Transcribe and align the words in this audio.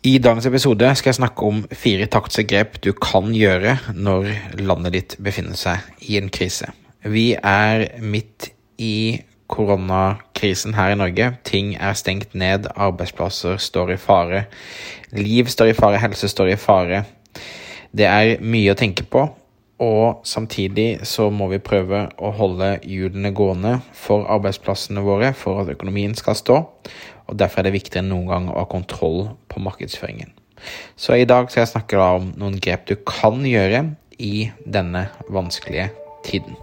I 0.00 0.14
dagens 0.16 0.46
episode 0.48 0.86
skal 0.96 1.10
jeg 1.10 1.18
snakke 1.18 1.44
om 1.44 1.58
fire 1.76 2.06
taktiske 2.08 2.62
du 2.80 2.94
kan 2.96 3.34
gjøre 3.36 3.74
når 3.92 4.30
landet 4.56 4.94
ditt 4.94 5.16
befinner 5.20 5.58
seg 5.60 6.06
i 6.08 6.16
en 6.16 6.30
krise. 6.32 6.70
Vi 7.04 7.34
er 7.36 8.00
midt 8.00 8.48
i 8.80 9.20
koronakrisen 9.52 10.72
her 10.78 10.94
i 10.94 10.96
Norge. 10.96 11.26
Ting 11.44 11.74
er 11.76 11.98
stengt 12.00 12.32
ned, 12.32 12.70
arbeidsplasser 12.80 13.60
står 13.60 13.92
i 13.92 13.98
fare. 14.00 14.46
Liv 15.12 15.52
står 15.52 15.74
i 15.74 15.76
fare, 15.76 16.00
helse 16.00 16.32
står 16.32 16.54
i 16.54 16.56
fare. 16.56 17.02
Det 17.92 18.08
er 18.08 18.40
mye 18.40 18.72
å 18.72 18.80
tenke 18.80 19.04
på, 19.04 19.26
og 19.80 20.26
samtidig 20.28 21.06
så 21.08 21.30
må 21.32 21.48
vi 21.48 21.62
prøve 21.64 22.06
å 22.20 22.32
holde 22.36 22.74
hjulene 22.84 23.32
gående 23.32 23.78
for 23.96 24.28
arbeidsplassene 24.28 25.00
våre, 25.04 25.32
for 25.32 25.62
at 25.62 25.72
økonomien 25.72 26.12
skal 26.18 26.36
stå 26.36 26.58
og 27.30 27.38
Derfor 27.38 27.62
er 27.62 27.68
det 27.68 27.76
viktigere 27.78 28.02
enn 28.02 28.10
noen 28.10 28.30
gang 28.30 28.48
å 28.50 28.58
ha 28.58 28.66
kontroll 28.68 29.30
på 29.50 29.62
markedsføringen. 29.62 30.32
Så 30.98 31.16
i 31.16 31.28
dag 31.28 31.48
skal 31.48 31.62
jeg 31.62 31.72
snakke 31.72 32.00
om 32.18 32.32
noen 32.40 32.58
grep 32.60 32.88
du 32.90 32.96
kan 33.06 33.38
gjøre 33.46 33.84
i 34.20 34.50
denne 34.66 35.06
vanskelige 35.32 35.88
tiden. 36.26 36.58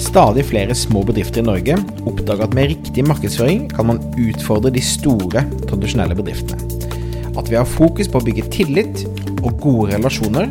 Stadig 0.00 0.42
flere 0.48 0.74
små 0.74 1.04
bedrifter 1.06 1.44
i 1.44 1.46
Norge 1.46 1.76
oppdager 2.08 2.44
at 2.48 2.56
med 2.56 2.72
riktig 2.72 3.04
markedsføring 3.06 3.68
kan 3.70 3.86
man 3.92 4.02
utfordre 4.18 4.72
de 4.74 4.82
store, 4.82 5.44
tradisjonelle 5.70 6.16
bedriftene. 6.18 6.66
At 7.38 7.48
vi 7.48 7.56
har 7.56 7.68
fokus 7.68 8.10
på 8.10 8.18
å 8.18 8.26
bygge 8.26 8.48
tillit 8.52 9.04
og 9.44 9.54
gode 9.62 9.94
relasjoner, 9.94 10.50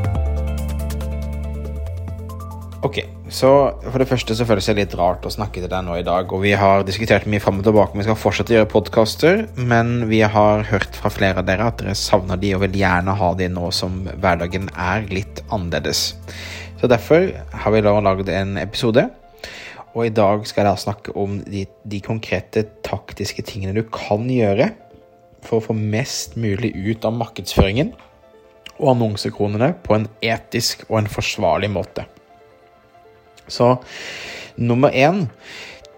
Ok, 2.81 2.95
så 3.29 3.49
for 3.83 4.01
det 4.01 4.07
første 4.09 4.33
så 4.33 4.45
føles 4.49 4.65
det 4.65 4.73
litt 4.79 4.93
rart 4.97 5.25
å 5.27 5.29
snakke 5.29 5.61
til 5.61 5.69
deg 5.69 5.83
nå 5.85 5.99
i 5.99 6.05
dag. 6.05 6.31
Og 6.33 6.41
vi 6.41 6.55
har 6.57 6.81
diskutert 6.81 7.27
mye 7.29 7.41
fram 7.43 7.59
og 7.61 7.65
tilbake 7.67 7.93
om 7.93 7.99
vi 8.01 8.05
skal 8.07 8.17
fortsette 8.17 8.55
å 8.55 8.55
gjøre 8.55 8.69
podkaster. 8.71 9.41
Men 9.53 10.07
vi 10.09 10.23
har 10.25 10.63
hørt 10.65 10.95
fra 10.97 11.11
flere 11.13 11.43
av 11.43 11.45
dere 11.45 11.67
at 11.69 11.77
dere 11.77 11.93
savner 11.93 12.39
de 12.41 12.55
og 12.57 12.63
vil 12.63 12.79
gjerne 12.79 13.13
ha 13.19 13.27
de 13.37 13.49
nå 13.53 13.67
som 13.77 13.99
hverdagen 14.09 14.65
er 14.73 15.05
litt 15.13 15.43
annerledes. 15.53 16.15
Så 16.81 16.89
derfor 16.89 17.27
har 17.53 17.75
vi 17.75 17.83
da 17.85 17.93
lagd 18.01 18.31
en 18.33 18.57
episode. 18.57 19.03
Og 19.93 20.07
i 20.07 20.13
dag 20.17 20.47
skal 20.49 20.63
jeg 20.63 20.71
da 20.71 20.81
snakke 20.81 21.13
om 21.21 21.35
de, 21.45 21.67
de 21.85 21.99
konkrete 22.01 22.63
taktiske 22.87 23.45
tingene 23.45 23.75
du 23.77 23.83
kan 23.93 24.25
gjøre 24.25 24.71
for 25.45 25.59
å 25.59 25.67
få 25.67 25.75
mest 25.77 26.33
mulig 26.33 26.73
ut 26.73 27.05
av 27.05 27.13
markedsføringen 27.19 27.93
og 28.79 28.89
annonsekronene 28.95 29.75
på 29.85 29.99
en 29.99 30.09
etisk 30.25 30.87
og 30.89 31.03
en 31.03 31.11
forsvarlig 31.13 31.69
måte. 31.77 32.07
Så 33.51 33.75
nummer 34.57 34.93
én 34.95 35.25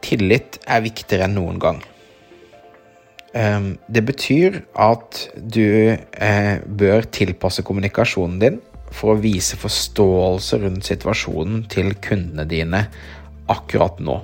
tillit 0.04 0.60
er 0.68 0.84
viktigere 0.84 1.30
enn 1.30 1.38
noen 1.38 1.62
gang. 1.62 1.82
Ehm, 3.34 3.78
det 3.90 4.04
betyr 4.06 4.60
at 4.78 5.24
du 5.38 5.66
eh, 5.94 6.56
bør 6.66 7.08
tilpasse 7.14 7.66
kommunikasjonen 7.66 8.38
din 8.42 8.60
for 8.94 9.16
å 9.16 9.22
vise 9.22 9.58
forståelse 9.58 10.60
rundt 10.62 10.86
situasjonen 10.86 11.64
til 11.72 11.96
kundene 12.04 12.46
dine 12.50 12.86
akkurat 13.50 13.98
nå. 14.04 14.20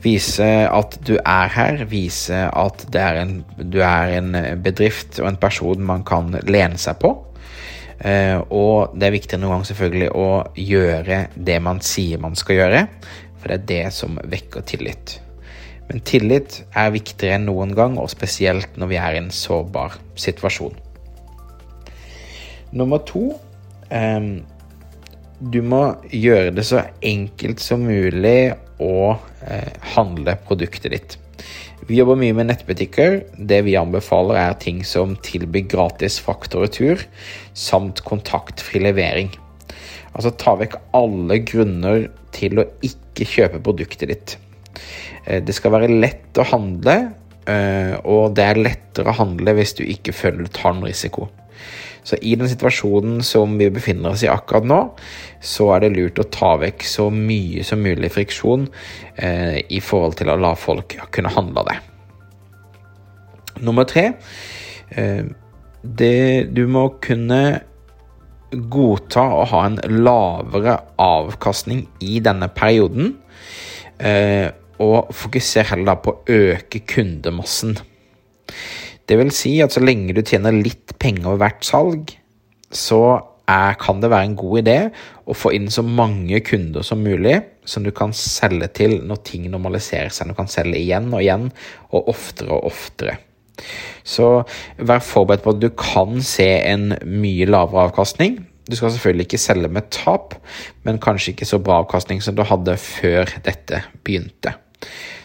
Vise 0.00 0.46
at 0.70 0.94
du 1.02 1.16
er 1.18 1.50
her, 1.50 1.82
vise 1.90 2.44
at 2.46 2.84
er 2.94 3.24
en, 3.24 3.32
du 3.58 3.80
er 3.82 4.14
en 4.20 4.36
bedrift 4.62 5.18
og 5.18 5.32
en 5.32 5.40
person 5.42 5.82
man 5.82 6.06
kan 6.06 6.30
lene 6.46 6.78
seg 6.78 7.00
på. 7.02 7.10
Eh, 8.00 8.38
og 8.48 8.94
det 8.96 9.08
er 9.08 9.16
viktig 9.16 9.38
noen 9.40 9.58
gang 9.58 9.66
selvfølgelig 9.68 10.12
å 10.16 10.28
gjøre 10.56 11.24
det 11.36 11.58
man 11.60 11.82
sier 11.84 12.20
man 12.22 12.38
skal 12.38 12.62
gjøre, 12.62 12.84
for 13.40 13.52
det 13.52 13.58
er 13.58 13.66
det 13.70 13.96
som 13.96 14.16
vekker 14.20 14.64
tillit. 14.68 15.18
Men 15.90 16.04
tillit 16.06 16.60
er 16.78 16.94
viktigere 16.94 17.36
enn 17.36 17.48
noen 17.50 17.74
gang, 17.76 17.98
og 17.98 18.12
spesielt 18.12 18.78
når 18.78 18.92
vi 18.92 19.00
er 19.02 19.16
i 19.16 19.20
en 19.20 19.32
sårbar 19.34 19.98
situasjon. 20.14 20.76
Nummer 22.70 23.02
to 23.02 23.24
eh, 23.90 24.20
Du 25.40 25.62
må 25.64 25.80
gjøre 26.12 26.52
det 26.54 26.66
så 26.68 26.84
enkelt 27.02 27.62
som 27.64 27.82
mulig 27.88 28.52
å 28.80 29.16
eh, 29.44 29.72
handle 29.96 30.36
produktet 30.46 30.92
ditt. 30.92 31.16
Vi 31.88 31.96
jobber 31.96 32.18
mye 32.20 32.34
med 32.36 32.50
nettbutikker. 32.50 33.20
Det 33.36 33.62
vi 33.66 33.76
anbefaler, 33.78 34.36
er 34.36 34.58
ting 34.60 34.82
som 34.86 35.14
tilbyr 35.24 35.68
gratis 35.70 36.18
frakt 36.22 36.54
og 36.58 36.66
retur, 36.66 37.06
samt 37.56 38.02
kontaktfri 38.06 38.82
levering. 38.84 39.32
Altså 40.12 40.34
ta 40.36 40.56
vekk 40.60 40.76
alle 40.96 41.40
grunner 41.46 42.08
til 42.36 42.60
å 42.60 42.68
ikke 42.84 43.28
kjøpe 43.28 43.62
produktet 43.64 44.10
ditt. 44.10 44.36
Eh, 45.24 45.40
det 45.42 45.56
skal 45.56 45.74
være 45.76 45.90
lett 45.92 46.38
å 46.40 46.46
handle, 46.50 46.96
eh, 47.46 47.94
og 48.04 48.36
det 48.36 48.46
er 48.46 48.64
lettere 48.68 49.12
å 49.12 49.18
handle 49.22 49.56
hvis 49.58 49.76
du 49.78 49.84
ikke 49.86 50.14
føler 50.16 50.44
du 50.44 50.52
tar 50.52 50.74
noen 50.74 50.90
risiko. 50.90 51.30
Så 52.02 52.16
i 52.24 52.34
den 52.38 52.48
situasjonen 52.48 53.20
som 53.26 53.58
vi 53.60 53.68
befinner 53.72 54.14
oss 54.14 54.24
i 54.24 54.30
akkurat 54.32 54.66
nå, 54.66 54.80
så 55.44 55.68
er 55.74 55.84
det 55.84 55.92
lurt 55.94 56.20
å 56.22 56.28
ta 56.32 56.54
vekk 56.60 56.86
så 56.88 57.08
mye 57.12 57.64
som 57.66 57.82
mulig 57.84 58.12
friksjon 58.14 58.66
eh, 59.16 59.60
i 59.68 59.80
forhold 59.84 60.18
til 60.20 60.32
å 60.32 60.38
la 60.40 60.54
folk 60.58 60.96
kunne 61.12 61.32
handle 61.34 61.66
det. 61.68 61.78
Nummer 63.60 63.84
tre 63.88 64.06
eh, 64.96 65.24
det, 65.82 66.48
Du 66.52 66.64
må 66.70 66.86
kunne 67.02 67.42
godta 68.50 69.22
å 69.30 69.44
ha 69.52 69.60
en 69.68 69.78
lavere 70.02 70.76
avkastning 71.00 71.84
i 72.02 72.18
denne 72.24 72.48
perioden, 72.50 73.14
eh, 73.98 74.48
og 74.80 75.12
fokusere 75.14 75.74
heller 75.74 76.00
på 76.02 76.14
å 76.16 76.36
øke 76.40 76.80
kundemassen. 76.88 77.76
Det 79.10 79.18
vil 79.18 79.32
si 79.34 79.56
at 79.64 79.74
så 79.74 79.82
lenge 79.82 80.14
du 80.14 80.22
tjener 80.22 80.54
litt 80.54 80.94
penger 81.02 81.32
ved 81.32 81.40
hvert 81.42 81.66
salg, 81.66 82.12
så 82.70 83.02
er, 83.50 83.74
kan 83.80 83.98
det 83.98 84.12
være 84.12 84.28
en 84.28 84.36
god 84.38 84.60
idé 84.60 84.76
å 85.26 85.34
få 85.34 85.50
inn 85.56 85.66
så 85.74 85.82
mange 85.82 86.38
kunder 86.46 86.86
som 86.86 87.02
mulig 87.02 87.40
som 87.66 87.82
du 87.82 87.90
kan 87.94 88.14
selge 88.16 88.68
til 88.78 89.00
når 89.06 89.24
ting 89.26 89.48
normaliserer 89.50 90.12
seg. 90.14 90.30
Du 90.30 90.38
kan 90.38 90.50
selge 90.50 90.78
igjen 90.78 91.10
og 91.10 91.24
igjen, 91.24 91.50
og 91.90 92.12
oftere 92.12 92.54
og 92.54 92.70
oftere. 92.70 93.18
Så 94.06 94.30
vær 94.78 95.02
forberedt 95.04 95.44
på 95.44 95.56
at 95.56 95.60
du 95.62 95.68
kan 95.76 96.22
se 96.24 96.48
en 96.70 96.94
mye 97.04 97.50
lavere 97.50 97.90
avkastning. 97.90 98.40
Du 98.70 98.78
skal 98.78 98.94
selvfølgelig 98.94 99.26
ikke 99.26 99.42
selge 99.42 99.70
med 99.74 99.90
tap, 99.90 100.38
men 100.86 101.02
kanskje 101.02 101.34
ikke 101.34 101.48
så 101.50 101.58
bra 101.62 101.82
avkastning 101.82 102.22
som 102.22 102.38
du 102.38 102.46
hadde 102.46 102.78
før 102.80 103.30
dette 103.44 103.82
begynte. 104.06 104.54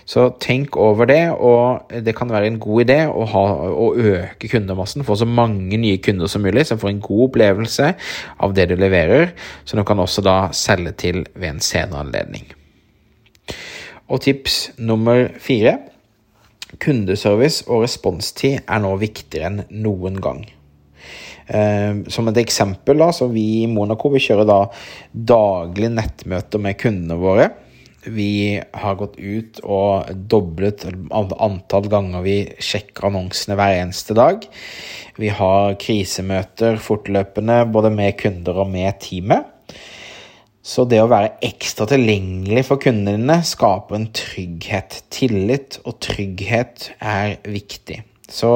Så 0.05 0.27
tenk 0.41 0.75
over 0.77 1.07
det, 1.09 1.23
og 1.33 1.89
det 2.05 2.13
kan 2.17 2.29
være 2.29 2.51
en 2.51 2.59
god 2.61 2.83
idé 2.83 2.97
å, 3.09 3.23
ha, 3.31 3.43
å 3.73 3.87
øke 3.97 4.49
kundemassen. 4.51 5.05
Få 5.05 5.17
så 5.17 5.25
mange 5.25 5.79
nye 5.81 5.97
kunder 5.97 6.29
som 6.29 6.45
mulig, 6.45 6.67
som 6.69 6.81
får 6.81 6.91
en 6.91 7.01
god 7.01 7.23
opplevelse 7.31 7.89
av 8.45 8.53
det 8.53 8.67
du 8.69 8.75
leverer. 8.77 9.33
Så 9.65 9.79
du 9.79 9.81
kan 9.87 10.01
også 10.03 10.21
da 10.25 10.37
selge 10.53 10.93
til 11.01 11.23
ved 11.33 11.55
en 11.55 11.63
senere 11.65 12.05
anledning. 12.05 12.45
Og 14.05 14.21
tips 14.21 14.75
nummer 14.77 15.31
fire. 15.41 15.79
Kundeservice 16.81 17.65
og 17.65 17.85
responstid 17.85 18.61
er 18.61 18.81
nå 18.83 18.93
viktigere 19.01 19.49
enn 19.49 19.81
noen 19.81 20.21
gang. 20.21 20.45
Eh, 21.45 22.05
som 22.13 22.29
et 22.29 22.39
eksempel, 22.41 23.01
da, 23.01 23.09
så 23.13 23.29
vi 23.31 23.63
i 23.63 23.67
Monaco 23.69 24.13
vi 24.13 24.21
kjører 24.21 24.49
da 24.49 24.61
daglig 25.33 25.91
nettmøter 25.97 26.61
med 26.61 26.77
kundene 26.81 27.17
våre. 27.21 27.49
Vi 28.05 28.61
har 28.73 28.97
gått 28.99 29.17
ut 29.17 29.59
og 29.63 30.11
doblet 30.29 30.85
antall 31.11 31.89
ganger 31.91 32.25
vi 32.25 32.37
sjekker 32.61 33.09
annonsene 33.09 33.57
hver 33.57 33.79
eneste 33.81 34.15
dag. 34.17 34.45
Vi 35.17 35.31
har 35.33 35.77
krisemøter 35.81 36.77
fortløpende 36.81 37.63
både 37.73 37.91
med 37.93 38.17
kunder 38.19 38.61
og 38.65 38.71
med 38.73 38.99
teamet. 39.03 39.51
Så 40.65 40.87
det 40.89 40.97
å 41.03 41.09
være 41.11 41.35
ekstra 41.45 41.85
tilgjengelig 41.91 42.63
for 42.65 42.81
kundene 42.81 43.19
dine 43.19 43.37
skaper 43.45 43.99
en 43.99 44.07
trygghet. 44.17 45.03
Tillit 45.13 45.77
og 45.85 45.99
trygghet 46.01 46.89
er 46.97 47.35
viktig. 47.45 47.99
Så 48.25 48.51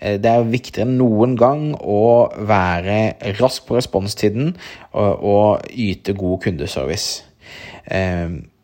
eh, 0.00 0.16
det 0.18 0.30
er 0.30 0.48
viktigere 0.50 0.88
enn 0.88 0.96
noen 0.98 1.36
gang 1.38 1.68
å 1.78 2.26
være 2.34 3.36
rask 3.38 3.68
på 3.68 3.78
responstiden 3.78 4.56
og, 4.90 5.12
og 5.22 5.70
yte 5.70 6.16
god 6.18 6.42
kundeservice. 6.48 7.22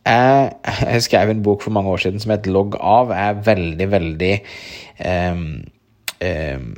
Jeg, 0.06 1.02
skrev 1.04 1.30
en 1.30 1.42
bok 1.44 1.64
for 1.64 1.74
mange 1.76 1.90
år 1.92 2.04
siden 2.04 2.22
som 2.22 2.32
het 2.32 2.48
Logg 2.48 2.78
av. 2.80 3.12
Jeg 3.14 3.34
er 3.34 3.42
veldig, 3.50 3.90
veldig 3.92 4.32
um, 5.06 5.42
um, 6.24 6.70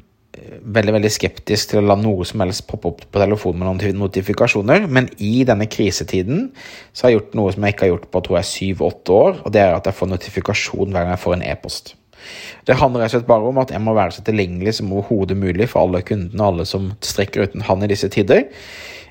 veldig 0.62 0.94
veldig 0.96 1.10
skeptisk 1.12 1.72
til 1.72 1.82
å 1.82 1.86
la 1.86 1.96
noe 2.00 2.24
som 2.28 2.42
helst 2.42 2.64
poppe 2.68 2.90
opp 2.90 3.02
på 3.04 3.20
telefonen 3.20 3.60
med 3.60 3.68
noen 3.68 3.98
notifikasjoner, 4.00 4.86
men 4.88 5.08
i 5.22 5.42
denne 5.48 5.68
krisetiden 5.70 6.46
så 6.92 7.06
har 7.06 7.12
jeg 7.12 7.18
gjort 7.18 7.34
noe 7.38 7.54
som 7.54 7.66
jeg 7.66 7.76
ikke 7.76 7.86
har 7.86 7.92
gjort 7.94 8.06
på 8.12 8.22
tror 8.26 8.38
jeg 8.38 8.50
syv-åtte 8.50 9.16
år, 9.16 9.42
og 9.42 9.52
det 9.54 9.64
er 9.64 9.74
at 9.76 9.90
jeg 9.90 9.98
får 9.98 10.12
notifikasjon 10.12 10.94
hver 10.94 11.04
gang 11.04 11.14
jeg 11.14 11.24
får 11.26 11.36
en 11.36 11.44
e-post. 11.50 11.92
Det 12.68 12.78
handler 12.78 13.02
rett 13.02 13.10
og 13.10 13.16
slett 13.16 13.28
bare 13.28 13.50
om 13.50 13.58
at 13.58 13.72
jeg 13.74 13.82
må 13.82 13.96
være 13.98 14.14
så 14.14 14.24
tilgjengelig 14.24 14.76
som 14.78 14.92
overhodet 14.94 15.36
mulig 15.38 15.66
for 15.70 15.82
alle 15.82 16.04
kundene 16.06 16.38
og 16.38 16.52
alle 16.52 16.66
som 16.70 16.92
strekker 17.02 17.48
uten 17.48 17.66
hånd 17.66 17.84
i 17.84 17.90
disse 17.90 18.10
tider. 18.14 18.46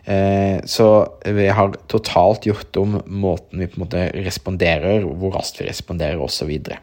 Eh, 0.05 0.61
så 0.65 0.87
vi 1.25 1.47
har 1.47 1.75
totalt 1.91 2.47
gjort 2.49 2.77
om 2.81 2.97
måten 3.05 3.61
vi 3.61 3.69
på 3.69 3.77
en 3.77 3.85
måte 3.85 4.07
responderer, 4.25 5.05
hvor 5.05 5.35
raskt 5.37 5.61
vi 5.61 5.69
responderer 5.69 6.21
osv. 6.21 6.41
Så, 6.41 6.49
videre. 6.49 6.79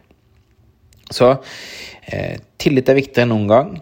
så 1.10 1.32
eh, 2.06 2.38
tillit 2.60 2.88
er 2.88 3.00
viktigere 3.00 3.26
enn 3.26 3.34
noen 3.34 3.50
gang. 3.50 3.72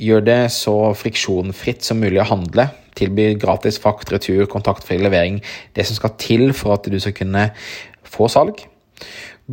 Gjør 0.00 0.24
det 0.26 0.40
så 0.50 0.74
friksjonfritt 0.98 1.86
som 1.86 2.00
mulig 2.02 2.18
å 2.24 2.30
handle. 2.32 2.66
Tilby 2.98 3.32
gratis 3.38 3.78
frakt, 3.82 4.10
retur, 4.10 4.46
kontaktfri 4.50 4.98
levering. 4.98 5.38
Det 5.74 5.86
som 5.86 5.98
skal 5.98 6.16
til 6.18 6.50
for 6.56 6.74
at 6.74 6.90
du 6.90 6.98
skal 6.98 7.14
kunne 7.14 7.48
få 8.02 8.26
salg. 8.30 8.64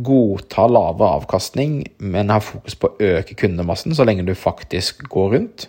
Godta 0.02 0.64
lavere 0.70 1.18
avkastning, 1.20 1.82
men 2.02 2.32
ha 2.32 2.40
fokus 2.42 2.74
på 2.74 2.90
å 2.90 3.10
øke 3.12 3.36
kundemassen 3.38 3.94
så 3.94 4.06
lenge 4.08 4.26
du 4.26 4.34
faktisk 4.38 5.04
går 5.12 5.34
rundt. 5.36 5.68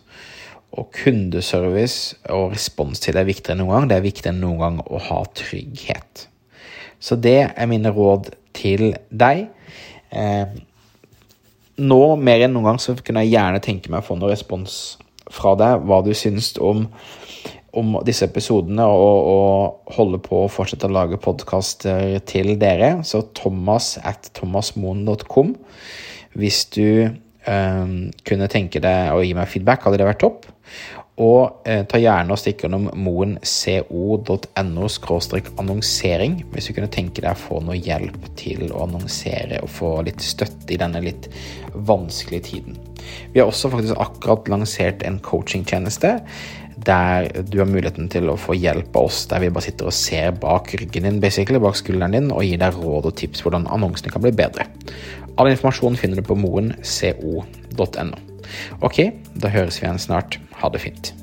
Og 0.74 0.90
kundeservice 0.96 2.18
og 2.34 2.54
responstid 2.56 3.18
er 3.20 3.28
viktigere 3.28 3.58
enn 3.58 3.64
noen 3.64 3.76
gang. 3.76 3.90
Det 3.92 3.98
er 3.98 4.06
viktigere 4.08 4.34
enn 4.34 4.42
noen 4.42 4.62
gang 4.62 4.80
å 4.84 5.02
ha 5.10 5.20
trygghet. 5.38 6.28
Så 7.04 7.18
det 7.20 7.40
er 7.52 7.70
mine 7.70 7.92
råd 7.94 8.32
til 8.58 8.94
deg. 9.12 9.46
Eh, 10.14 10.56
nå 11.84 12.02
mer 12.22 12.46
enn 12.46 12.54
noen 12.56 12.72
gang 12.72 12.82
så 12.82 12.96
kunne 13.00 13.26
jeg 13.26 13.36
gjerne 13.36 13.62
tenke 13.66 13.92
meg 13.92 14.04
å 14.04 14.08
få 14.08 14.18
noe 14.18 14.32
respons 14.34 14.80
fra 15.34 15.54
deg. 15.60 15.86
Hva 15.86 16.02
du 16.06 16.14
syns 16.18 16.54
om, 16.62 16.86
om 17.74 17.98
disse 18.08 18.26
episodene, 18.30 18.86
og, 18.86 19.30
og 19.34 19.96
holde 19.98 20.22
på 20.26 20.44
å 20.44 20.52
fortsette 20.52 20.90
å 20.90 20.96
lage 20.96 21.22
podkaster 21.22 22.18
til 22.30 22.56
dere. 22.62 22.96
Så 23.06 23.26
thomas 23.38 23.96
at 24.02 24.32
thomasmoen.com. 24.40 25.54
Hvis 26.34 26.66
du 26.74 27.14
kunne 27.44 28.50
tenke 28.52 28.80
deg 28.84 29.14
å 29.14 29.24
gi 29.24 29.34
meg 29.38 29.50
feedback, 29.52 29.84
hadde 29.84 30.00
det 30.02 30.08
vært 30.08 30.22
topp. 30.24 30.48
Og 31.22 31.68
eh, 31.70 31.84
ta 31.86 32.00
gjerne 32.02 32.34
og 32.34 32.40
stikk 32.42 32.64
innom 32.66 32.88
moenco.no 32.98 34.88
annonsering 35.62 36.40
hvis 36.54 36.70
du 36.70 36.74
kunne 36.74 36.90
tenke 36.90 37.22
deg 37.22 37.36
å 37.36 37.38
få 37.38 37.60
noe 37.62 37.78
hjelp 37.78 38.32
til 38.40 38.66
å 38.72 38.88
annonsere 38.88 39.62
og 39.62 39.70
få 39.70 39.92
litt 40.08 40.26
støtte 40.26 40.74
i 40.74 40.80
denne 40.82 41.04
litt 41.06 41.30
vanskelige 41.74 42.48
tiden. 42.50 42.82
Vi 43.30 43.40
har 43.40 43.52
også 43.52 43.70
faktisk 43.76 44.02
akkurat 44.02 44.50
lansert 44.50 45.06
en 45.06 45.22
coachingtjeneste 45.22 46.18
der 46.84 47.30
du 47.46 47.60
har 47.62 47.70
muligheten 47.70 48.10
til 48.12 48.32
å 48.34 48.40
få 48.40 48.58
hjelp 48.58 48.98
av 48.98 49.06
oss, 49.08 49.24
der 49.30 49.46
vi 49.46 49.54
bare 49.54 49.68
sitter 49.70 49.92
og 49.92 49.96
ser 49.96 50.34
bak 50.42 50.74
ryggen 50.82 51.06
din, 51.06 51.22
basically, 51.22 51.62
bak 51.62 51.78
skulderen 51.80 52.18
din, 52.18 52.34
og 52.34 52.44
gir 52.44 52.60
deg 52.60 52.76
råd 52.82 53.08
og 53.12 53.18
tips 53.22 53.46
hvordan 53.46 53.70
annonsene 53.72 54.12
kan 54.12 54.26
bli 54.26 54.34
bedre. 54.36 54.66
All 55.38 55.54
informasjon 55.54 55.98
finner 56.02 56.20
du 56.20 56.26
på 56.26 56.38
moenco.no. 56.42 58.33
Ok, 58.82 59.00
da 59.36 59.52
høres 59.54 59.82
vi 59.82 59.88
igjen 59.88 60.02
snart. 60.02 60.40
Ha 60.62 60.70
det 60.74 60.84
fint. 60.84 61.14